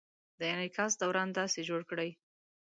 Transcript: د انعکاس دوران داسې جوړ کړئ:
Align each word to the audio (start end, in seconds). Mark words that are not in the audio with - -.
د 0.39 0.41
انعکاس 0.53 0.91
دوران 1.01 1.29
داسې 1.39 1.59
جوړ 1.69 1.81
کړئ: 1.89 2.09